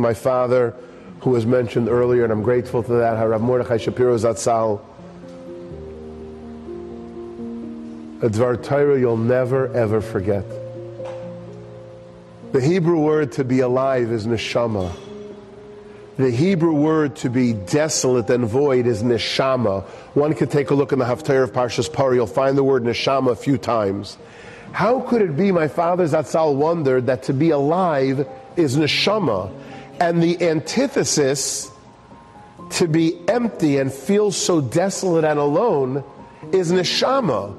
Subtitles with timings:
[0.00, 0.74] my father,
[1.20, 4.80] who was mentioned earlier, and I'm grateful to that, Harav Mordechai Shapiro Zatzal.
[8.22, 10.44] A Dvar Torah you'll never ever forget.
[12.52, 14.96] The Hebrew word to be alive is neshama.
[16.16, 19.82] The Hebrew word to be desolate and void is neshama.
[20.14, 22.14] One could take a look in the Haftarah of Parshas Parah.
[22.14, 24.16] You'll find the word neshama a few times.
[24.72, 28.26] How could it be, my father Zatzal wondered, that to be alive
[28.56, 29.52] is neshama,
[30.00, 31.70] and the antithesis,
[32.70, 36.04] to be empty and feel so desolate and alone,
[36.52, 37.56] is neshama.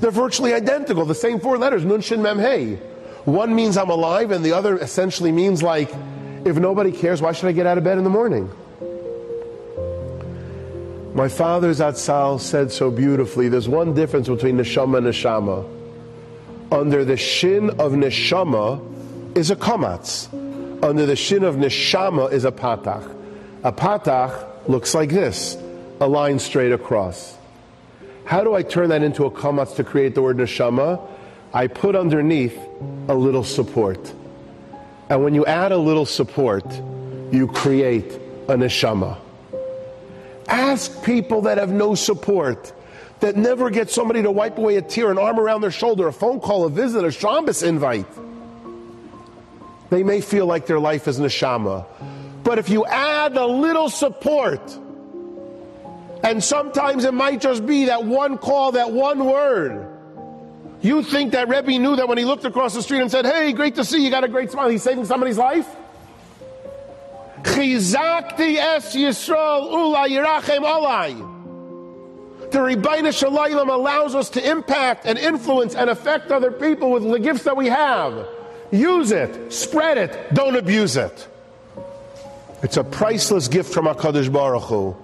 [0.00, 2.76] They're virtually identical, the same four letters, nun shin mem hey.
[3.24, 5.90] One means I'm alive, and the other essentially means like,
[6.44, 8.50] if nobody cares, why should I get out of bed in the morning?
[11.14, 15.78] My father Zatzal said so beautifully, there's one difference between neshama and neshama
[16.70, 20.28] under the shin of neshama is a kamatz.
[20.88, 23.14] Under the shin of neshama is a patach.
[23.62, 25.54] A patach looks like this,
[26.00, 27.36] a line straight across.
[28.24, 30.98] How do I turn that into a kamatz to create the word neshama?
[31.52, 32.58] I put underneath
[33.06, 34.14] a little support.
[35.10, 36.64] And when you add a little support,
[37.30, 38.10] you create
[38.48, 39.18] a neshama.
[40.48, 42.72] Ask people that have no support
[43.20, 46.14] that never get somebody to wipe away a tear, an arm around their shoulder, a
[46.14, 48.06] phone call, a visit, a Shabbos invite.
[49.90, 51.86] They may feel like their life is neshama.
[52.44, 54.78] But if you add a little support,
[56.22, 59.86] and sometimes it might just be that one call, that one word.
[60.80, 63.52] You think that Rebbe knew that when he looked across the street and said, Hey,
[63.52, 65.66] great to see you, got a great smile, he's saving somebody's life?
[67.42, 71.36] Chizakti es Yisrael ula alai.
[72.50, 77.02] The Ribbono Shel Olam allows us to impact and influence and affect other people with
[77.02, 78.26] the gifts that we have.
[78.70, 81.28] Use it, spread it, don't abuse it.
[82.62, 84.96] It's a priceless gift from HaKadosh Baruch Hu.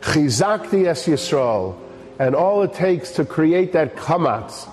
[0.00, 1.76] Chizakti es Yisrael.
[2.18, 4.68] And all it takes to create that kamatz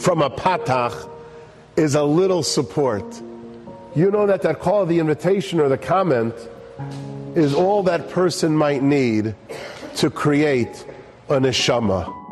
[0.00, 1.08] from a patach
[1.76, 3.04] is a little support.
[3.94, 6.34] You know that that call, the invitation, or the comment
[7.34, 9.34] is all that person might need
[9.96, 10.84] to create
[11.28, 12.27] a neshama.